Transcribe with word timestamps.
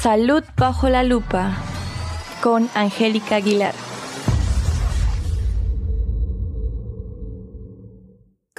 Salud 0.00 0.42
bajo 0.56 0.88
la 0.88 1.02
lupa 1.02 1.58
con 2.40 2.70
Angélica 2.74 3.36
Aguilar. 3.36 3.74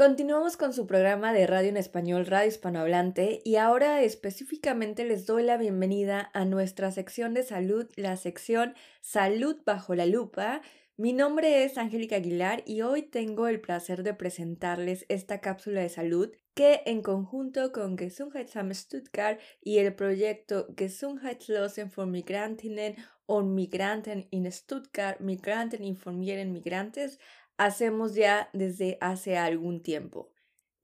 Continuamos 0.02 0.58
con 0.58 0.74
su 0.74 0.88
programa 0.88 1.32
de 1.32 1.46
radio 1.46 1.70
en 1.70 1.78
español 1.78 2.26
Radio 2.26 2.48
Hispanohablante 2.50 3.40
y 3.46 3.58
ahora 3.58 4.02
específicamente 4.02 5.06
les 5.06 5.28
doy 5.28 5.44
la 5.44 5.58
bienvenida 5.58 6.32
a 6.34 6.44
nuestra 6.44 6.90
sección 6.90 7.36
de 7.36 7.44
salud, 7.44 7.88
la 7.98 8.18
sección 8.18 8.74
Salud 9.02 9.58
bajo 9.64 9.94
la 9.94 10.08
lupa. 10.08 10.64
Mi 10.98 11.14
nombre 11.14 11.66
es 11.66 11.78
Angélica 11.78 12.16
Aguilar 12.16 12.64
y 12.66 12.82
hoy 12.82 13.04
tengo 13.04 13.48
el 13.48 13.62
placer 13.62 14.02
de 14.02 14.16
presentarles 14.16 15.06
esta 15.08 15.40
cápsula 15.40 15.82
de 15.82 15.90
salud 15.90 16.32
que 16.56 16.82
en 16.88 17.04
conjunto 17.04 17.72
con 17.72 17.96
Gesundheitsamt 17.96 18.74
Stuttgart 18.74 19.40
y 19.62 19.78
el 19.78 19.94
proyecto 19.94 20.66
Gesundheitslosen 20.76 21.92
für 21.92 22.08
Migrantinnen 22.08 22.96
und 23.28 23.54
Migranten 23.54 24.28
in 24.32 24.52
Stuttgart, 24.52 25.22
Migranten 25.22 25.84
informieren 25.84 26.52
Migrantes, 26.52 27.18
hacemos 27.66 28.16
ya 28.16 28.50
desde 28.54 28.98
hace 29.02 29.38
algún 29.38 29.84
tiempo. 29.84 30.32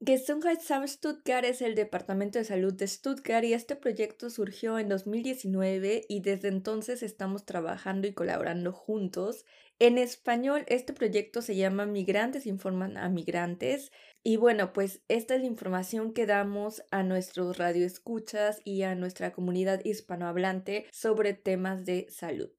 Gesundheitsamt 0.00 0.86
Stuttgart 0.86 1.44
es 1.44 1.60
el 1.60 1.74
Departamento 1.74 2.38
de 2.38 2.44
Salud 2.44 2.72
de 2.72 2.86
Stuttgart 2.86 3.44
y 3.44 3.52
este 3.52 3.74
proyecto 3.74 4.30
surgió 4.30 4.78
en 4.78 4.88
2019 4.88 6.04
y 6.08 6.20
desde 6.20 6.46
entonces 6.46 7.02
estamos 7.02 7.44
trabajando 7.44 8.06
y 8.06 8.12
colaborando 8.12 8.72
juntos. 8.72 9.44
En 9.80 9.98
español, 9.98 10.64
este 10.68 10.92
proyecto 10.92 11.42
se 11.42 11.56
llama 11.56 11.84
Migrantes 11.84 12.46
informan 12.46 12.96
a 12.96 13.08
migrantes 13.08 13.90
y 14.22 14.36
bueno, 14.36 14.72
pues 14.72 15.02
esta 15.08 15.34
es 15.34 15.40
la 15.40 15.48
información 15.48 16.12
que 16.12 16.26
damos 16.26 16.84
a 16.92 17.02
nuestros 17.02 17.58
radioescuchas 17.58 18.60
y 18.64 18.82
a 18.82 18.94
nuestra 18.94 19.32
comunidad 19.32 19.84
hispanohablante 19.84 20.86
sobre 20.92 21.34
temas 21.34 21.84
de 21.84 22.06
salud. 22.08 22.57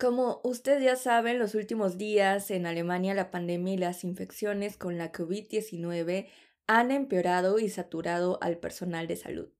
Como 0.00 0.40
ustedes 0.44 0.82
ya 0.82 0.96
saben, 0.96 1.38
los 1.38 1.54
últimos 1.54 1.98
días 1.98 2.50
en 2.50 2.64
Alemania 2.64 3.12
la 3.12 3.30
pandemia 3.30 3.74
y 3.74 3.76
las 3.76 4.02
infecciones 4.02 4.78
con 4.78 4.96
la 4.96 5.12
COVID-19 5.12 6.26
han 6.66 6.90
empeorado 6.90 7.58
y 7.58 7.68
saturado 7.68 8.38
al 8.40 8.56
personal 8.56 9.06
de 9.08 9.16
salud. 9.16 9.50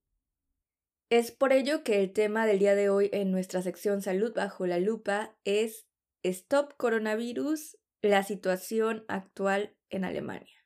Es 1.11 1.31
por 1.31 1.53
ello 1.53 1.83
que 1.83 2.01
el 2.01 2.11
tema 2.11 2.47
del 2.47 2.57
día 2.57 2.73
de 2.73 2.89
hoy 2.89 3.11
en 3.13 3.29
nuestra 3.29 3.61
sección 3.61 4.01
Salud 4.01 4.33
bajo 4.33 4.65
la 4.65 4.79
lupa 4.79 5.35
es 5.43 5.85
Stop 6.23 6.73
Coronavirus, 6.75 7.77
la 8.01 8.23
situación 8.23 9.05
actual 9.07 9.75
en 9.91 10.05
Alemania. 10.05 10.60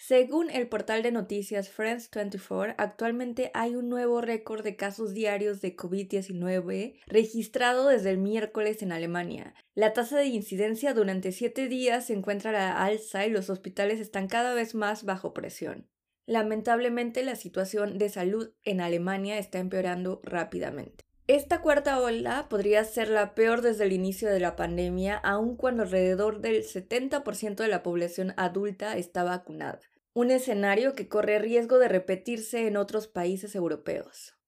Según 0.00 0.48
el 0.50 0.68
portal 0.68 1.02
de 1.02 1.10
noticias 1.10 1.70
Friends 1.70 2.08
24, 2.14 2.76
actualmente 2.78 3.50
hay 3.52 3.74
un 3.74 3.88
nuevo 3.88 4.20
récord 4.20 4.62
de 4.62 4.76
casos 4.76 5.12
diarios 5.12 5.60
de 5.60 5.76
COVID-19 5.76 7.00
registrado 7.08 7.88
desde 7.88 8.10
el 8.10 8.18
miércoles 8.18 8.80
en 8.82 8.92
Alemania. 8.92 9.54
La 9.74 9.92
tasa 9.92 10.16
de 10.18 10.26
incidencia 10.26 10.94
durante 10.94 11.32
siete 11.32 11.66
días 11.66 12.06
se 12.06 12.12
encuentra 12.12 12.50
a 12.50 12.52
la 12.52 12.84
alza 12.84 13.26
y 13.26 13.30
los 13.30 13.50
hospitales 13.50 13.98
están 13.98 14.28
cada 14.28 14.54
vez 14.54 14.76
más 14.76 15.04
bajo 15.04 15.34
presión. 15.34 15.88
Lamentablemente, 16.26 17.24
la 17.24 17.34
situación 17.34 17.98
de 17.98 18.08
salud 18.08 18.52
en 18.62 18.80
Alemania 18.80 19.36
está 19.38 19.58
empeorando 19.58 20.20
rápidamente. 20.22 21.07
Esta 21.28 21.60
cuarta 21.60 22.00
ola 22.00 22.48
podría 22.48 22.82
ser 22.84 23.10
la 23.10 23.34
peor 23.34 23.60
desde 23.60 23.84
el 23.84 23.92
inicio 23.92 24.30
de 24.30 24.40
la 24.40 24.56
pandemia, 24.56 25.18
aun 25.18 25.56
cuando 25.56 25.82
alrededor 25.82 26.40
del 26.40 26.64
70% 26.64 27.56
de 27.56 27.68
la 27.68 27.82
población 27.82 28.32
adulta 28.38 28.96
está 28.96 29.24
vacunada, 29.24 29.82
un 30.14 30.30
escenario 30.30 30.94
que 30.94 31.06
corre 31.06 31.38
riesgo 31.38 31.78
de 31.78 31.88
repetirse 31.88 32.66
en 32.66 32.78
otros 32.78 33.08
países 33.08 33.54
europeos. 33.54 34.38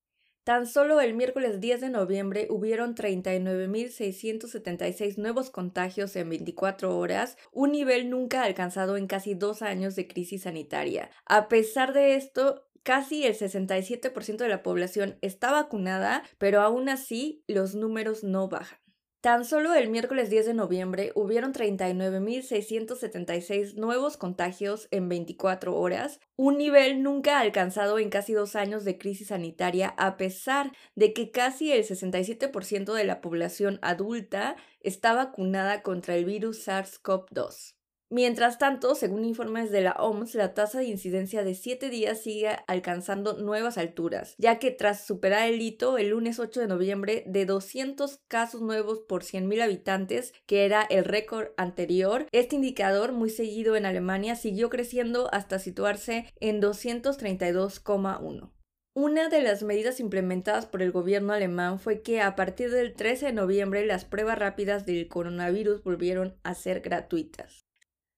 Tan 0.43 0.67
solo 0.67 1.03
el 1.03 1.13
miércoles 1.13 1.61
10 1.61 1.83
de 1.83 1.91
noviembre 1.91 2.47
hubieron 2.49 2.95
39.676 2.95 5.19
nuevos 5.19 5.51
contagios 5.51 6.17
en 6.17 6.31
24 6.31 6.97
horas, 6.97 7.37
un 7.53 7.73
nivel 7.73 8.09
nunca 8.09 8.43
alcanzado 8.43 8.97
en 8.97 9.07
casi 9.07 9.35
dos 9.35 9.61
años 9.61 9.97
de 9.97 10.09
crisis 10.09 10.45
sanitaria. 10.45 11.11
A 11.27 11.49
pesar 11.49 11.93
de 11.93 12.15
esto, 12.15 12.65
Casi 12.83 13.25
el 13.25 13.35
67% 13.35 14.37
de 14.37 14.49
la 14.49 14.63
población 14.63 15.19
está 15.21 15.53
vacunada, 15.53 16.23
pero 16.39 16.63
aún 16.63 16.89
así 16.89 17.45
los 17.47 17.75
números 17.75 18.25
no 18.25 18.49
bajan. 18.49 18.79
Tan 19.21 19.45
solo 19.45 19.75
el 19.75 19.91
miércoles 19.91 20.31
10 20.31 20.47
de 20.47 20.55
noviembre 20.55 21.13
hubieron 21.15 21.53
39.676 21.53 23.75
nuevos 23.75 24.17
contagios 24.17 24.89
en 24.91 25.11
24 25.11 25.77
horas, 25.77 26.21
un 26.37 26.57
nivel 26.57 27.03
nunca 27.03 27.39
alcanzado 27.39 27.99
en 27.99 28.09
casi 28.09 28.33
dos 28.33 28.57
años 28.57 28.87
de 28.87 28.97
crisis 28.97 29.29
sanitaria, 29.29 29.89
a 29.99 30.17
pesar 30.17 30.73
de 30.95 31.13
que 31.13 31.31
casi 31.31 31.71
el 31.71 31.85
67% 31.85 32.95
de 32.95 33.05
la 33.05 33.21
población 33.21 33.79
adulta 33.83 34.57
está 34.81 35.13
vacunada 35.13 35.83
contra 35.83 36.17
el 36.17 36.25
virus 36.25 36.67
SARS-CoV-2. 36.67 37.75
Mientras 38.13 38.59
tanto, 38.59 38.97
según 38.97 39.25
informes 39.25 39.71
de 39.71 39.83
la 39.83 39.93
OMS, 39.93 40.35
la 40.35 40.53
tasa 40.53 40.81
de 40.81 40.87
incidencia 40.87 41.45
de 41.45 41.55
7 41.55 41.91
días 41.91 42.21
sigue 42.21 42.49
alcanzando 42.67 43.35
nuevas 43.35 43.79
alturas, 43.79 44.35
ya 44.37 44.59
que 44.59 44.73
tras 44.73 45.07
superar 45.07 45.49
el 45.49 45.63
hito 45.63 45.97
el 45.97 46.09
lunes 46.09 46.41
8 46.41 46.59
de 46.59 46.67
noviembre 46.67 47.23
de 47.29 47.47
200 47.47 48.19
casos 48.27 48.63
nuevos 48.63 48.99
por 48.99 49.23
100.000 49.23 49.63
habitantes, 49.63 50.33
que 50.47 50.65
era 50.65 50.83
el 50.83 51.05
récord 51.05 51.51
anterior, 51.57 52.27
este 52.33 52.57
indicador, 52.57 53.13
muy 53.13 53.31
seguido 53.31 53.77
en 53.77 53.87
Alemania, 53.87 54.35
siguió 54.35 54.71
creciendo 54.71 55.33
hasta 55.33 55.61
situarse 55.61 56.27
en 56.41 56.61
232,1. 56.61 58.51
Una 58.93 59.29
de 59.29 59.41
las 59.41 59.63
medidas 59.63 60.01
implementadas 60.01 60.67
por 60.67 60.83
el 60.83 60.91
gobierno 60.91 61.33
alemán 61.33 61.79
fue 61.79 62.03
que 62.03 62.21
a 62.21 62.35
partir 62.35 62.73
del 62.73 62.95
13 62.95 63.27
de 63.27 63.33
noviembre 63.35 63.87
las 63.87 64.05
pruebas 64.05 64.37
rápidas 64.37 64.85
del 64.85 65.07
coronavirus 65.07 65.85
volvieron 65.85 66.37
a 66.43 66.55
ser 66.57 66.81
gratuitas. 66.81 67.70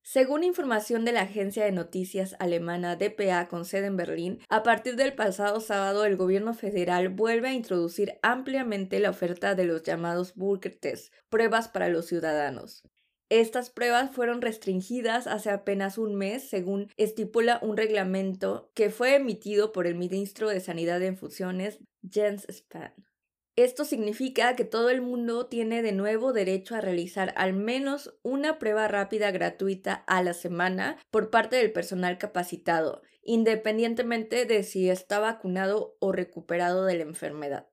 Según 0.04 0.42
información 0.42 1.04
de 1.04 1.12
la 1.12 1.22
agencia 1.22 1.64
de 1.64 1.70
noticias 1.70 2.34
alemana 2.40 2.96
DPA 2.96 3.46
con 3.46 3.64
sede 3.64 3.86
en 3.86 3.96
Berlín, 3.96 4.40
a 4.48 4.64
partir 4.64 4.96
del 4.96 5.14
pasado 5.14 5.60
sábado 5.60 6.04
el 6.04 6.16
gobierno 6.16 6.54
federal 6.54 7.08
vuelve 7.08 7.48
a 7.48 7.54
introducir 7.54 8.18
ampliamente 8.20 8.98
la 8.98 9.10
oferta 9.10 9.54
de 9.54 9.64
los 9.64 9.84
llamados 9.84 10.34
Bürgertests, 10.34 11.12
pruebas 11.28 11.68
para 11.68 11.88
los 11.88 12.06
ciudadanos. 12.06 12.82
Estas 13.28 13.70
pruebas 13.70 14.10
fueron 14.10 14.42
restringidas 14.42 15.28
hace 15.28 15.50
apenas 15.50 15.96
un 15.96 16.16
mes, 16.16 16.50
según 16.50 16.88
estipula 16.96 17.60
un 17.62 17.76
reglamento 17.76 18.70
que 18.74 18.90
fue 18.90 19.14
emitido 19.14 19.72
por 19.72 19.86
el 19.86 19.94
ministro 19.94 20.48
de 20.50 20.60
Sanidad 20.60 21.00
en 21.00 21.16
Funciones, 21.16 21.78
Jens 22.02 22.46
Spahn. 22.50 22.92
Esto 23.54 23.84
significa 23.84 24.56
que 24.56 24.64
todo 24.64 24.88
el 24.88 25.02
mundo 25.02 25.46
tiene 25.46 25.82
de 25.82 25.92
nuevo 25.92 26.32
derecho 26.32 26.74
a 26.74 26.80
realizar 26.80 27.34
al 27.36 27.52
menos 27.52 28.18
una 28.22 28.58
prueba 28.58 28.88
rápida 28.88 29.30
gratuita 29.30 29.92
a 30.06 30.22
la 30.22 30.32
semana 30.32 30.96
por 31.10 31.28
parte 31.28 31.56
del 31.56 31.70
personal 31.70 32.16
capacitado, 32.16 33.02
independientemente 33.22 34.46
de 34.46 34.62
si 34.62 34.88
está 34.88 35.18
vacunado 35.18 35.96
o 36.00 36.12
recuperado 36.12 36.86
de 36.86 36.96
la 36.96 37.02
enfermedad. 37.02 37.68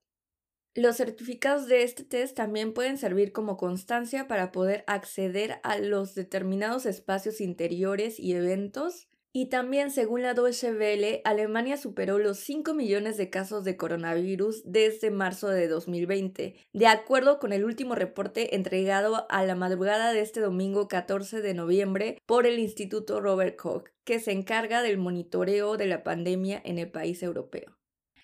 Los 0.75 0.97
certificados 0.97 1.67
de 1.67 1.83
este 1.83 2.03
test 2.03 2.35
también 2.35 2.73
pueden 2.73 2.97
servir 2.97 3.31
como 3.31 3.55
constancia 3.55 4.27
para 4.27 4.51
poder 4.51 4.83
acceder 4.85 5.59
a 5.63 5.77
los 5.79 6.13
determinados 6.13 6.85
espacios 6.85 7.39
interiores 7.39 8.19
y 8.19 8.33
eventos 8.33 9.07
y 9.31 9.47
también, 9.49 9.91
según 9.91 10.23
la 10.23 10.33
Deutsche 10.33 10.73
Welle, 10.73 11.21
Alemania 11.23 11.77
superó 11.77 12.17
los 12.17 12.39
5 12.39 12.73
millones 12.73 13.15
de 13.15 13.29
casos 13.29 13.63
de 13.63 13.77
coronavirus 13.77 14.63
desde 14.65 15.11
marzo 15.11 15.49
de 15.49 15.67
2020, 15.67 16.55
de 16.73 16.87
acuerdo 16.87 17.37
con 17.39 17.53
el 17.53 17.63
último 17.63 17.93
reporte 17.93 18.55
entregado 18.55 19.27
a 19.29 19.43
la 19.45 19.55
madrugada 19.55 20.13
de 20.13 20.21
este 20.21 20.39
domingo 20.39 20.87
14 20.87 21.41
de 21.41 21.53
noviembre 21.53 22.17
por 22.25 22.47
el 22.47 22.57
Instituto 22.57 23.21
Robert 23.21 23.55
Koch, 23.55 23.89
que 24.03 24.19
se 24.19 24.31
encarga 24.31 24.81
del 24.81 24.97
monitoreo 24.97 25.77
de 25.77 25.85
la 25.85 26.03
pandemia 26.03 26.59
en 26.65 26.79
el 26.79 26.89
país 26.89 27.21
europeo. 27.21 27.78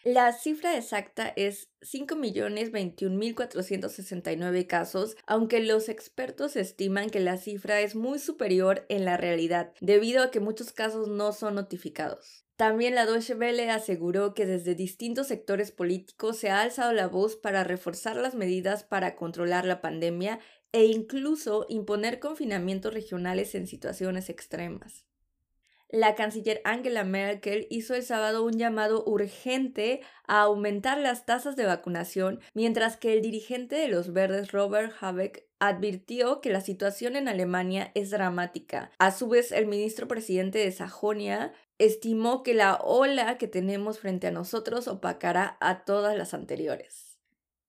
La 0.07 0.33
cifra 0.33 0.77
exacta 0.77 1.33
es 1.35 1.67
5.021.469 1.81 4.67
casos, 4.67 5.17
aunque 5.25 5.61
los 5.61 5.89
expertos 5.89 6.55
estiman 6.55 7.09
que 7.09 7.19
la 7.19 7.37
cifra 7.37 7.81
es 7.81 7.95
muy 7.95 8.19
superior 8.19 8.85
en 8.89 9.03
la 9.03 9.17
realidad, 9.17 9.73
debido 9.81 10.21
a 10.21 10.29
que 10.29 10.39
muchos 10.39 10.73
casos 10.73 11.07
no 11.07 11.33
son 11.33 11.55
notificados. 11.55 12.45
También 12.55 12.93
la 12.93 13.07
Deutsche 13.07 13.33
Welle 13.33 13.71
aseguró 13.71 14.35
que 14.35 14.45
desde 14.45 14.75
distintos 14.75 15.25
sectores 15.25 15.71
políticos 15.71 16.37
se 16.37 16.51
ha 16.51 16.61
alzado 16.61 16.93
la 16.93 17.07
voz 17.07 17.35
para 17.35 17.63
reforzar 17.63 18.15
las 18.15 18.35
medidas 18.35 18.83
para 18.83 19.15
controlar 19.15 19.65
la 19.65 19.81
pandemia 19.81 20.37
e 20.71 20.85
incluso 20.85 21.65
imponer 21.67 22.19
confinamientos 22.19 22.93
regionales 22.93 23.55
en 23.55 23.65
situaciones 23.65 24.29
extremas 24.29 25.04
la 25.95 26.13
canciller 26.13 26.61
Angela 26.65 27.05
Merkel 27.05 27.67
hizo 27.69 27.95
el 27.95 28.03
sábado 28.03 28.43
un 28.43 28.57
llamado 28.57 29.03
urgente 29.05 30.01
a 30.27 30.41
aumentar 30.41 30.97
las 30.97 31.25
tasas 31.25 31.55
de 31.55 31.65
vacunación, 31.65 32.41
mientras 32.53 32.97
que 32.97 33.13
el 33.13 33.21
dirigente 33.21 33.75
de 33.75 33.87
los 33.87 34.11
verdes 34.11 34.51
Robert 34.51 34.93
Habeck 34.99 35.45
advirtió 35.59 36.41
que 36.41 36.49
la 36.49 36.59
situación 36.59 37.15
en 37.15 37.29
Alemania 37.29 37.91
es 37.95 38.09
dramática. 38.09 38.91
A 38.99 39.11
su 39.11 39.29
vez, 39.29 39.53
el 39.53 39.67
ministro 39.67 40.07
presidente 40.07 40.59
de 40.59 40.71
Sajonia, 40.73 41.53
estimó 41.77 42.43
que 42.43 42.53
la 42.53 42.75
ola 42.75 43.37
que 43.37 43.47
tenemos 43.47 43.99
frente 43.99 44.27
a 44.27 44.31
nosotros 44.31 44.89
opacará 44.89 45.57
a 45.61 45.85
todas 45.85 46.17
las 46.17 46.33
anteriores. 46.33 47.17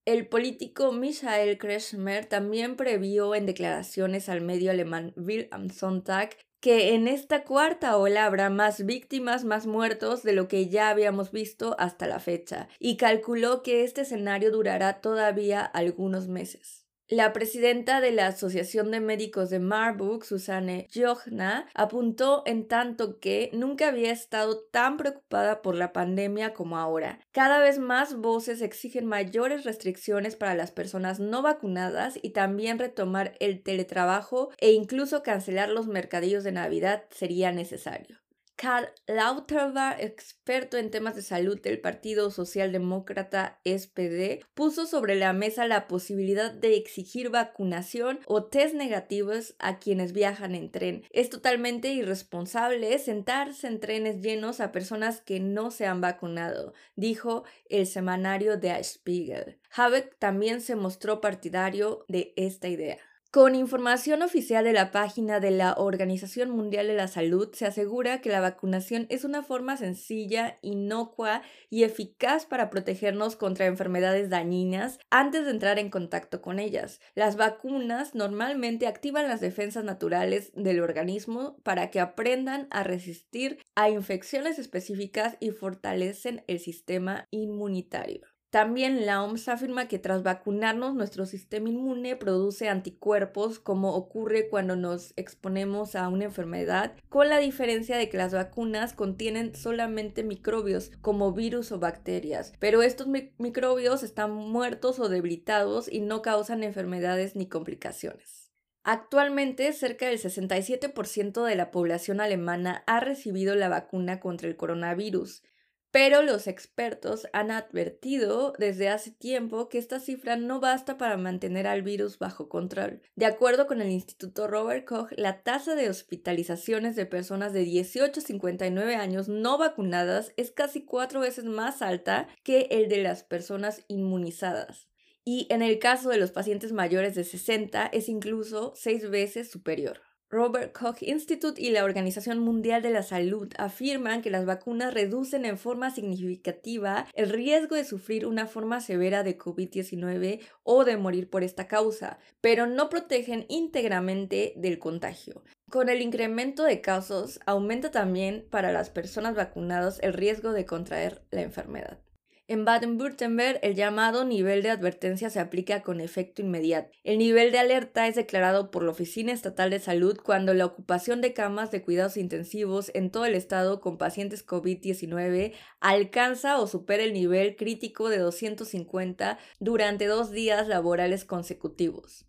El 0.05 0.29
político 0.29 0.93
Michael 0.93 1.59
Kretschmer 1.59 2.27
también 2.27 2.77
previó 2.77 3.35
en 3.35 3.47
declaraciones 3.47 4.29
al 4.29 4.41
medio 4.41 4.71
alemán 4.71 5.13
Bild 5.17 5.49
am 5.51 5.69
Sonntag 5.69 6.31
que 6.61 6.95
en 6.95 7.09
esta 7.09 7.45
cuarta 7.45 7.97
ola 7.97 8.25
habrá 8.25 8.51
más 8.51 8.85
víctimas, 8.85 9.45
más 9.45 9.67
muertos 9.67 10.23
de 10.23 10.33
lo 10.33 10.49
que 10.49 10.69
ya 10.69 10.89
habíamos 10.91 11.31
visto 11.33 11.77
hasta 11.79 12.07
la 12.07 12.21
fecha, 12.21 12.69
y 12.79 12.97
calculó 12.97 13.63
que 13.63 13.85
este 13.85 14.03
escenario 14.03 14.51
durará 14.51 15.01
todavía 15.01 15.65
algunos 15.65 16.29
meses. 16.29 16.86
La 17.09 17.33
presidenta 17.33 18.01
de 18.01 18.11
la 18.11 18.27
Asociación 18.27 18.91
de 18.91 18.99
Médicos 18.99 19.49
de 19.49 19.61
Marburg, 19.61 20.25
Susanne 20.25 20.89
Jochna, 20.93 21.69
apuntó 21.73 22.43
en 22.47 22.67
tanto 22.67 23.21
que 23.21 23.49
nunca 23.53 23.87
había 23.87 24.11
estado 24.11 24.65
tan 24.73 24.97
preocupada 24.97 25.63
por 25.63 25.77
la 25.77 25.93
pandemia 25.93 26.53
como 26.53 26.79
ahora. 26.79 27.21
Cada 27.31 27.61
vez 27.61 27.79
más 27.79 28.17
voces 28.17 28.61
exigen 28.61 29.07
mayores 29.07 29.63
restricciones 29.63 30.35
para 30.35 30.57
las 30.57 30.73
personas 30.73 31.21
no 31.21 31.43
vacunadas 31.43 32.19
y 32.21 32.31
también 32.31 32.81
retomar 32.81 33.37
el 33.39 33.63
teletrabajo 33.63 34.51
e 34.59 34.73
incluso 34.73 35.23
cancelar 35.23 35.69
los 35.69 35.87
mercadillos 35.87 36.43
de 36.43 36.51
Navidad 36.51 37.05
sería 37.11 37.53
necesario. 37.53 38.26
Karl 38.57 38.89
Lauterbach, 39.07 40.01
experto 40.01 40.79
en 40.79 40.91
temas 40.91 41.15
de 41.15 41.21
salud 41.21 41.61
del 41.61 41.79
Partido 41.79 42.31
Socialdemócrata 42.31 43.61
SPD, 43.65 44.45
puso 44.55 44.87
sobre 44.87 45.15
la 45.15 45.35
mesa 45.35 45.67
la 45.67 45.87
posibilidad 45.87 46.51
de 46.51 46.75
exigir 46.77 47.29
vacunación 47.29 48.19
o 48.27 48.45
test 48.45 48.75
negativos 48.75 49.55
a 49.59 49.79
quienes 49.79 50.15
viajan 50.15 50.55
en 50.55 50.71
tren. 50.71 51.05
Es 51.11 51.29
totalmente 51.29 51.89
irresponsable 51.93 52.99
sentarse 52.99 53.67
en 53.67 53.79
trenes 53.79 54.23
llenos 54.23 54.61
a 54.61 54.73
personas 54.73 55.21
que 55.21 55.39
no 55.39 55.71
se 55.71 55.87
han 55.87 56.01
vacunado, 56.01 56.73
dijo 56.95 57.45
el 57.69 57.87
semanario 57.87 58.57
Der 58.57 58.83
Spiegel. 58.83 59.59
Habeck 59.71 60.17
también 60.19 60.63
se 60.63 60.77
mostró 60.77 61.21
partidario 61.21 62.07
de 62.09 62.33
esta 62.37 62.69
idea. 62.69 62.99
Con 63.31 63.55
información 63.55 64.23
oficial 64.23 64.65
de 64.65 64.73
la 64.73 64.91
página 64.91 65.41
de 65.41 65.51
la 65.51 65.75
Organización 65.75 66.49
Mundial 66.49 66.87
de 66.87 66.95
la 66.95 67.07
Salud, 67.07 67.51
se 67.53 67.67
asegura 67.67 68.23
que 68.23 68.31
la 68.31 68.41
vacunación 68.41 69.07
es 69.11 69.25
una 69.25 69.43
forma 69.43 69.77
sencilla, 69.77 70.59
inocua 70.63 71.43
y 71.69 71.83
eficaz 71.83 72.47
para 72.47 72.71
protegernos 72.71 73.37
contra 73.37 73.67
enfermedades 73.67 74.31
dañinas 74.31 74.99
antes 75.11 75.45
de 75.45 75.51
entrar 75.51 75.79
en 75.79 75.91
contacto 75.91 76.41
con 76.41 76.59
ellas. 76.59 77.01
Las 77.15 77.37
vacunas 77.37 78.15
normalmente 78.15 78.87
activan 78.87 79.29
las 79.29 79.43
defensas 79.43 79.85
naturales 79.85 80.51
del 80.55 80.81
organismo 80.81 81.59
para 81.63 81.91
que 81.91 82.01
aprendan 82.01 82.69
a 82.71 82.85
resistir 82.85 83.59
a 83.75 83.91
infecciones 83.91 84.59
específicas 84.59 85.37
y 85.41 85.51
fortalecen 85.51 86.43
el 86.47 86.59
sistema 86.59 87.29
inmunitario. 87.31 88.36
También 88.57 89.05
la 89.05 89.23
OMS 89.23 89.49
afirma 89.51 89.87
que 89.87 89.99
tras 89.99 90.23
vacunarnos 90.23 90.95
nuestro 90.95 91.27
sistema 91.27 91.69
inmune 91.69 92.17
produce 92.17 92.71
anticuerpos 92.71 93.59
como 93.59 93.95
ocurre 93.95 94.49
cuando 94.49 94.77
nos 94.77 95.13
exponemos 95.17 95.95
a 95.95 96.09
una 96.09 96.25
enfermedad, 96.25 96.97
con 97.11 97.29
la 97.29 97.37
diferencia 97.37 97.99
de 97.99 98.09
que 98.09 98.17
las 98.17 98.33
vacunas 98.33 98.95
contienen 98.95 99.55
solamente 99.55 100.25
microbios 100.25 100.91
como 101.03 101.35
virus 101.35 101.71
o 101.71 101.79
bacterias, 101.79 102.55
pero 102.59 102.81
estos 102.81 103.09
microbios 103.37 104.03
están 104.03 104.33
muertos 104.33 105.01
o 105.01 105.11
debilitados 105.11 105.93
y 105.93 106.01
no 106.01 106.23
causan 106.23 106.65
enfermedades 106.65 107.37
ni 107.37 107.51
complicaciones. 107.51 108.51
Actualmente, 108.85 109.71
cerca 109.75 110.07
del 110.07 110.19
67% 110.19 111.45
de 111.45 111.57
la 111.57 111.71
población 111.71 112.23
alemana 112.23 112.85
ha 112.87 113.01
recibido 113.01 113.55
la 113.55 113.69
vacuna 113.69 114.19
contra 114.19 114.49
el 114.49 114.57
coronavirus, 114.57 115.43
pero 115.91 116.23
los 116.23 116.47
expertos 116.47 117.27
han 117.33 117.51
advertido 117.51 118.53
desde 118.59 118.89
hace 118.89 119.11
tiempo 119.11 119.69
que 119.69 119.79
esta 119.79 120.01
cifra 120.01 120.37
no 120.37 120.61
basta 120.61 120.99
para 120.99 121.17
mantener 121.17 121.67
al 121.67 121.83
virus 121.83 122.19
bajo 122.19 122.49
control. 122.49 123.01
De 123.15 123.27
acuerdo 123.27 123.67
con 123.67 123.81
el 123.81 123.91
Instituto 123.91 124.47
Robert 124.47 124.85
Koch, 124.85 125.13
la 125.17 125.43
tasa 125.43 125.75
de 125.75 125.89
hospitalizaciones 125.89 126.97
de 126.97 127.07
personas 127.07 127.53
de 127.53 127.61
18 127.61 128.21
a 128.21 128.23
59 128.23 128.95
años 128.97 129.29
no 129.29 129.59
vacunadas 129.59 130.33
es 130.37 130.51
casi 130.51 130.85
cuatro 130.85 131.21
veces 131.21 131.45
más 131.45 131.83
alta 131.83 132.29
que 132.43 132.69
el 132.71 132.89
de 132.89 133.03
las 133.03 133.23
personas 133.23 133.85
inmunizadas. 133.89 134.89
Y 135.25 135.49
en 135.51 135.61
el 135.61 135.81
caso 135.81 136.09
de 136.11 136.19
los 136.19 136.31
pacientes 136.31 136.73
mayores 136.73 137.17
de 137.17 137.25
60 137.25 137.87
es 137.87 138.09
incluso 138.09 138.73
seis 138.77 139.11
veces 139.11 139.51
superior. 139.51 140.06
Robert 140.29 140.73
Koch 140.73 141.03
Institute 141.03 141.61
y 141.63 141.71
la 141.71 141.85
Organización 141.85 142.41
Mundial 142.41 142.83
de 142.83 142.91
la 142.91 143.05
Salud 143.05 143.53
afirman 143.59 144.23
que 144.23 144.31
las 144.31 144.45
vacunas 144.45 144.93
reducen 144.93 145.45
en 145.45 145.57
forma 145.57 145.93
significativa 145.93 147.07
el 147.15 147.31
riesgo 147.31 147.77
de 147.77 147.85
sufrir 147.85 148.27
una 148.27 148.49
forma 148.49 148.81
severa 148.81 149.23
de 149.23 149.39
COVID-19 149.39 150.41
o 150.65 150.85
de 150.85 150.97
morir 150.97 151.31
por 151.31 151.45
esta 151.45 151.69
causa, 151.69 152.19
pero 152.41 152.67
no 152.67 152.89
protegen 152.89 153.47
íntegramente 153.49 154.53
del 154.57 154.81
contagio. 154.81 155.45
Con 155.71 155.89
el 155.89 156.03
incremento 156.03 156.65
de 156.65 156.81
casos, 156.81 157.39
aumenta 157.47 157.93
también 157.93 158.49
para 158.51 158.73
las 158.73 158.91
personas 158.91 159.37
vacunadas 159.37 160.01
el 160.03 160.13
riesgo 160.13 160.53
de 160.53 160.65
contraer 160.65 161.23
la 161.31 161.43
enfermedad. 161.43 162.01
En 162.49 162.65
Baden-Württemberg, 162.65 163.59
el 163.63 163.75
llamado 163.75 164.25
nivel 164.25 164.63
de 164.63 164.71
advertencia 164.71 165.31
se 165.31 165.41
aplica 165.41 165.83
con 165.83 166.01
efecto 166.01 166.43
inmediato. 166.43 166.97
El 167.03 167.19
nivel 167.19 167.51
de 167.51 167.59
alerta 167.59 168.07
es 168.07 168.15
declarado 168.15 168.71
por 168.71 168.85
la 168.85 168.93
Oficina 168.93 169.33
Estatal 169.33 169.71
de 169.71 169.81
Salud 169.81 170.17
cuando 170.23 170.55
la 170.55 170.67
ocupación 170.67 171.21
de 171.21 171.33
camas 171.33 171.73
de 171.73 171.83
cuidados 171.83 172.17
intensivos 172.17 172.93
en 172.95 173.11
todo 173.11 173.25
el 173.25 173.35
estado 173.35 173.81
con 173.81 173.99
pacientes 173.99 174.47
COVID-19 174.47 175.55
alcanza 175.81 176.61
o 176.61 176.69
supera 176.69 177.03
el 177.03 177.15
nivel 177.15 177.57
crítico 177.57 178.09
de 178.09 178.19
250 178.19 179.39
durante 179.59 180.07
dos 180.07 180.31
días 180.31 180.69
laborales 180.69 181.25
consecutivos. 181.25 182.27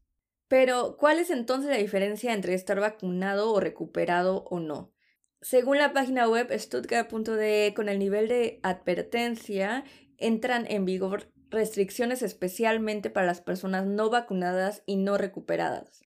Pero, 0.47 0.97
¿cuál 0.97 1.19
es 1.19 1.29
entonces 1.29 1.69
la 1.69 1.77
diferencia 1.77 2.33
entre 2.33 2.55
estar 2.55 2.79
vacunado 2.79 3.53
o 3.53 3.59
recuperado 3.59 4.45
o 4.49 4.59
no? 4.59 4.93
Según 5.41 5.77
la 5.77 5.93
página 5.93 6.27
web 6.27 6.51
stuttgart.de, 6.57 7.73
con 7.75 7.89
el 7.89 7.99
nivel 7.99 8.27
de 8.27 8.59
advertencia 8.63 9.83
entran 10.17 10.65
en 10.69 10.85
vigor 10.85 11.31
restricciones 11.49 12.21
especialmente 12.21 13.09
para 13.09 13.27
las 13.27 13.41
personas 13.41 13.85
no 13.85 14.09
vacunadas 14.09 14.83
y 14.85 14.97
no 14.97 15.17
recuperadas. 15.17 16.03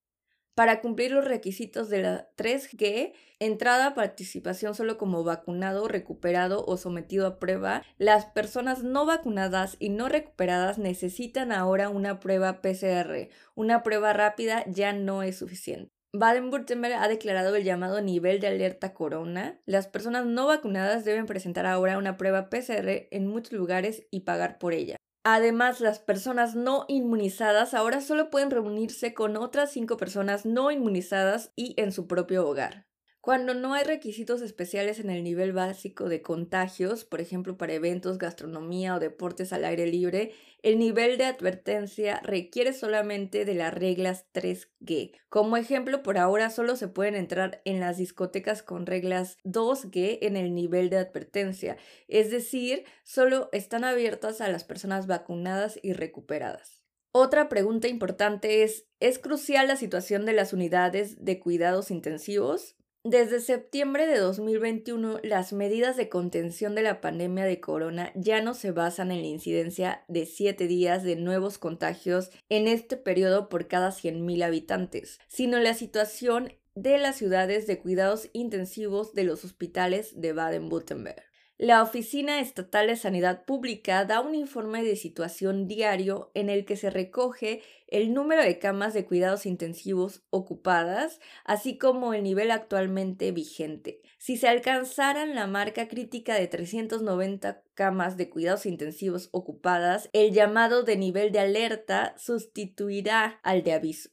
Para 0.53 0.81
cumplir 0.81 1.11
los 1.11 1.25
requisitos 1.25 1.89
de 1.89 2.01
la 2.01 2.29
3G, 2.35 3.13
entrada, 3.39 3.93
participación 3.93 4.75
solo 4.75 4.97
como 4.97 5.23
vacunado, 5.23 5.87
recuperado 5.87 6.65
o 6.65 6.75
sometido 6.75 7.25
a 7.25 7.39
prueba, 7.39 7.83
las 7.97 8.25
personas 8.25 8.83
no 8.83 9.05
vacunadas 9.05 9.77
y 9.79 9.89
no 9.89 10.09
recuperadas 10.09 10.77
necesitan 10.77 11.53
ahora 11.53 11.87
una 11.89 12.19
prueba 12.19 12.61
PCR. 12.61 13.29
Una 13.55 13.81
prueba 13.81 14.11
rápida 14.11 14.65
ya 14.67 14.91
no 14.91 15.23
es 15.23 15.37
suficiente. 15.37 16.00
Baden-Württemberg 16.13 16.95
ha 16.95 17.07
declarado 17.07 17.55
el 17.55 17.63
llamado 17.63 18.01
nivel 18.01 18.41
de 18.41 18.47
alerta 18.47 18.93
corona. 18.93 19.61
Las 19.65 19.87
personas 19.87 20.25
no 20.25 20.47
vacunadas 20.47 21.05
deben 21.05 21.25
presentar 21.25 21.65
ahora 21.65 21.97
una 21.97 22.17
prueba 22.17 22.49
PCR 22.49 23.07
en 23.11 23.27
muchos 23.27 23.53
lugares 23.53 24.05
y 24.11 24.21
pagar 24.21 24.59
por 24.59 24.73
ella. 24.73 24.97
Además, 25.23 25.79
las 25.79 25.99
personas 25.99 26.55
no 26.55 26.85
inmunizadas 26.89 27.73
ahora 27.73 28.01
solo 28.01 28.29
pueden 28.29 28.51
reunirse 28.51 29.13
con 29.13 29.37
otras 29.37 29.71
cinco 29.71 29.95
personas 29.95 30.45
no 30.45 30.71
inmunizadas 30.71 31.53
y 31.55 31.75
en 31.77 31.91
su 31.91 32.07
propio 32.07 32.45
hogar. 32.47 32.90
Cuando 33.21 33.53
no 33.53 33.75
hay 33.75 33.83
requisitos 33.83 34.41
especiales 34.41 34.99
en 34.99 35.11
el 35.11 35.23
nivel 35.23 35.53
básico 35.53 36.09
de 36.09 36.23
contagios, 36.23 37.05
por 37.05 37.21
ejemplo 37.21 37.55
para 37.55 37.73
eventos, 37.73 38.17
gastronomía 38.17 38.95
o 38.95 38.99
deportes 38.99 39.53
al 39.53 39.63
aire 39.63 39.85
libre, 39.85 40.31
el 40.63 40.79
nivel 40.79 41.19
de 41.19 41.25
advertencia 41.25 42.19
requiere 42.23 42.73
solamente 42.73 43.45
de 43.45 43.53
las 43.53 43.75
reglas 43.75 44.25
3G. 44.33 45.11
Como 45.29 45.55
ejemplo, 45.57 46.01
por 46.01 46.17
ahora 46.17 46.49
solo 46.49 46.75
se 46.75 46.87
pueden 46.87 47.13
entrar 47.13 47.61
en 47.63 47.79
las 47.79 47.97
discotecas 47.97 48.63
con 48.63 48.87
reglas 48.87 49.37
2G 49.43 50.17
en 50.23 50.35
el 50.35 50.55
nivel 50.55 50.89
de 50.89 50.97
advertencia, 50.97 51.77
es 52.07 52.31
decir, 52.31 52.85
solo 53.03 53.49
están 53.51 53.83
abiertas 53.83 54.41
a 54.41 54.49
las 54.49 54.63
personas 54.63 55.05
vacunadas 55.05 55.79
y 55.83 55.93
recuperadas. 55.93 56.81
Otra 57.11 57.49
pregunta 57.49 57.87
importante 57.87 58.63
es, 58.63 58.87
¿es 58.99 59.19
crucial 59.19 59.67
la 59.67 59.75
situación 59.75 60.25
de 60.25 60.33
las 60.33 60.53
unidades 60.53 61.23
de 61.23 61.39
cuidados 61.39 61.91
intensivos? 61.91 62.77
Desde 63.03 63.39
septiembre 63.39 64.05
de 64.05 64.19
2021, 64.19 65.21
las 65.23 65.53
medidas 65.53 65.97
de 65.97 66.07
contención 66.07 66.75
de 66.75 66.83
la 66.83 67.01
pandemia 67.01 67.45
de 67.45 67.59
corona 67.59 68.11
ya 68.13 68.43
no 68.43 68.53
se 68.53 68.69
basan 68.69 69.09
en 69.11 69.21
la 69.21 69.27
incidencia 69.27 70.03
de 70.07 70.27
7 70.27 70.67
días 70.67 71.01
de 71.01 71.15
nuevos 71.15 71.57
contagios 71.57 72.29
en 72.49 72.67
este 72.67 72.97
periodo 72.97 73.49
por 73.49 73.67
cada 73.67 73.89
100.000 73.89 74.43
habitantes, 74.43 75.19
sino 75.27 75.57
la 75.57 75.73
situación 75.73 76.53
de 76.75 76.99
las 76.99 77.15
ciudades 77.15 77.65
de 77.65 77.79
cuidados 77.79 78.29
intensivos 78.33 79.15
de 79.15 79.23
los 79.23 79.43
hospitales 79.45 80.21
de 80.21 80.33
Baden-Württemberg. 80.33 81.30
La 81.61 81.83
Oficina 81.83 82.39
Estatal 82.39 82.87
de 82.87 82.95
Sanidad 82.95 83.45
Pública 83.45 84.03
da 84.05 84.19
un 84.19 84.33
informe 84.33 84.83
de 84.83 84.95
situación 84.95 85.67
diario 85.67 86.31
en 86.33 86.49
el 86.49 86.65
que 86.65 86.75
se 86.75 86.89
recoge 86.89 87.61
el 87.85 88.15
número 88.15 88.41
de 88.41 88.57
camas 88.57 88.95
de 88.95 89.05
cuidados 89.05 89.45
intensivos 89.45 90.23
ocupadas, 90.31 91.19
así 91.45 91.77
como 91.77 92.15
el 92.15 92.23
nivel 92.23 92.49
actualmente 92.49 93.31
vigente. 93.31 94.01
Si 94.17 94.37
se 94.37 94.47
alcanzaran 94.47 95.35
la 95.35 95.45
marca 95.45 95.87
crítica 95.87 96.33
de 96.33 96.47
390 96.47 97.61
camas 97.75 98.17
de 98.17 98.31
cuidados 98.31 98.65
intensivos 98.65 99.29
ocupadas, 99.31 100.09
el 100.13 100.33
llamado 100.33 100.81
de 100.81 100.97
nivel 100.97 101.31
de 101.31 101.41
alerta 101.41 102.15
sustituirá 102.17 103.39
al 103.43 103.61
de 103.61 103.73
aviso. 103.73 104.09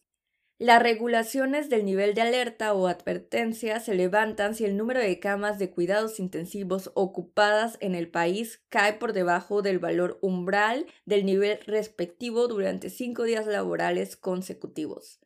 Las 0.60 0.82
regulaciones 0.82 1.70
del 1.70 1.84
nivel 1.84 2.14
de 2.14 2.22
alerta 2.22 2.74
o 2.74 2.88
advertencia 2.88 3.78
se 3.78 3.94
levantan 3.94 4.56
si 4.56 4.64
el 4.64 4.76
número 4.76 4.98
de 4.98 5.20
camas 5.20 5.60
de 5.60 5.70
cuidados 5.70 6.18
intensivos 6.18 6.90
ocupadas 6.94 7.78
en 7.80 7.94
el 7.94 8.10
país 8.10 8.60
cae 8.68 8.94
por 8.94 9.12
debajo 9.12 9.62
del 9.62 9.78
valor 9.78 10.18
umbral 10.20 10.86
del 11.04 11.24
nivel 11.24 11.60
respectivo 11.64 12.48
durante 12.48 12.90
cinco 12.90 13.22
días 13.22 13.46
laborales 13.46 14.16
consecutivos. 14.16 15.20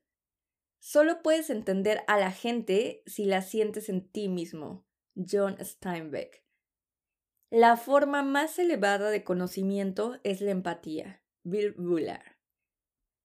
Solo 0.80 1.22
puedes 1.22 1.48
entender 1.48 2.02
a 2.08 2.18
la 2.18 2.30
gente 2.30 3.02
si 3.06 3.24
la 3.24 3.40
sientes 3.40 3.88
en 3.88 4.06
ti 4.06 4.28
mismo. 4.28 4.84
John 5.14 5.56
Steinbeck. 5.58 6.44
La 7.48 7.78
forma 7.78 8.22
más 8.22 8.58
elevada 8.58 9.08
de 9.10 9.24
conocimiento 9.24 10.18
es 10.24 10.42
la 10.42 10.50
empatía. 10.50 11.22
Bill 11.42 11.72
Bullard. 11.72 12.31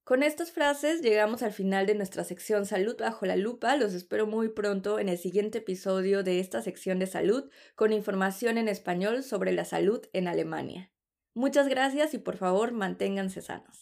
Con 0.07 0.23
estas 0.23 0.53
frases 0.53 1.01
llegamos 1.01 1.43
al 1.43 1.51
final 1.51 1.85
de 1.85 1.93
nuestra 1.93 2.23
sección 2.23 2.65
Salud 2.65 2.95
bajo 2.97 3.25
la 3.25 3.35
lupa. 3.35 3.75
Los 3.75 3.93
espero 3.93 4.25
muy 4.25 4.47
pronto 4.47 4.99
en 4.99 5.09
el 5.09 5.17
siguiente 5.17 5.57
episodio 5.57 6.23
de 6.23 6.39
esta 6.39 6.61
sección 6.61 6.97
de 6.97 7.07
salud 7.07 7.49
con 7.75 7.91
información 7.91 8.57
en 8.57 8.69
español 8.69 9.21
sobre 9.21 9.51
la 9.51 9.65
salud 9.65 9.99
en 10.13 10.29
Alemania. 10.29 10.91
Muchas 11.33 11.67
gracias 11.67 12.13
y 12.13 12.19
por 12.19 12.37
favor 12.37 12.71
manténganse 12.71 13.41
sanos. 13.41 13.81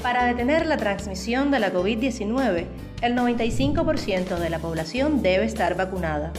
Para 0.00 0.26
detener 0.26 0.66
la 0.66 0.76
transmisión 0.76 1.50
de 1.50 1.58
la 1.58 1.72
COVID-19, 1.72 2.66
el 3.02 3.16
95% 3.16 4.38
de 4.38 4.50
la 4.50 4.60
población 4.60 5.20
debe 5.22 5.46
estar 5.46 5.76
vacunada. 5.76 6.32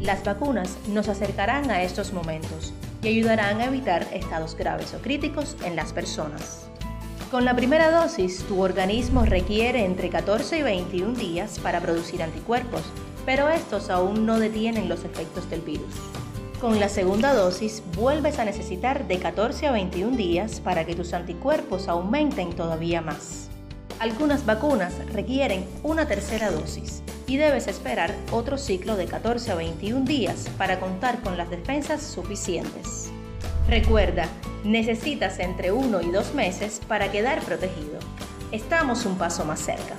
Las 0.00 0.24
vacunas 0.24 0.78
nos 0.88 1.10
acercarán 1.10 1.70
a 1.70 1.82
estos 1.82 2.14
momentos 2.14 2.72
y 3.02 3.08
ayudarán 3.08 3.60
a 3.60 3.66
evitar 3.66 4.06
estados 4.14 4.56
graves 4.56 4.94
o 4.94 5.02
críticos 5.02 5.58
en 5.62 5.76
las 5.76 5.92
personas. 5.92 6.71
Con 7.32 7.46
la 7.46 7.56
primera 7.56 7.90
dosis, 7.90 8.44
tu 8.46 8.60
organismo 8.60 9.24
requiere 9.24 9.86
entre 9.86 10.10
14 10.10 10.58
y 10.58 10.62
21 10.62 11.14
días 11.14 11.58
para 11.60 11.80
producir 11.80 12.22
anticuerpos, 12.22 12.82
pero 13.24 13.48
estos 13.48 13.88
aún 13.88 14.26
no 14.26 14.38
detienen 14.38 14.90
los 14.90 15.02
efectos 15.06 15.48
del 15.48 15.62
virus. 15.62 15.94
Con 16.60 16.78
la 16.78 16.90
segunda 16.90 17.32
dosis, 17.32 17.82
vuelves 17.96 18.38
a 18.38 18.44
necesitar 18.44 19.08
de 19.08 19.18
14 19.18 19.66
a 19.66 19.72
21 19.72 20.14
días 20.14 20.60
para 20.60 20.84
que 20.84 20.94
tus 20.94 21.14
anticuerpos 21.14 21.88
aumenten 21.88 22.52
todavía 22.52 23.00
más. 23.00 23.48
Algunas 23.98 24.44
vacunas 24.44 24.92
requieren 25.10 25.64
una 25.82 26.06
tercera 26.06 26.50
dosis 26.50 27.02
y 27.26 27.38
debes 27.38 27.66
esperar 27.66 28.14
otro 28.30 28.58
ciclo 28.58 28.94
de 28.94 29.06
14 29.06 29.52
a 29.52 29.54
21 29.54 30.04
días 30.04 30.50
para 30.58 30.78
contar 30.78 31.22
con 31.22 31.38
las 31.38 31.48
defensas 31.48 32.02
suficientes. 32.02 33.10
Recuerda, 33.68 34.28
necesitas 34.64 35.38
entre 35.38 35.72
uno 35.72 36.00
y 36.00 36.10
dos 36.10 36.34
meses 36.34 36.80
para 36.86 37.10
quedar 37.10 37.40
protegido. 37.42 37.98
Estamos 38.52 39.06
un 39.06 39.16
paso 39.16 39.44
más 39.44 39.60
cerca. 39.60 39.94